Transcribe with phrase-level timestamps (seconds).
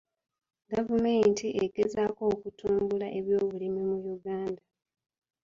[0.71, 4.63] Gavumenti egezaako okutumbula ebyobulimi mu Uganda.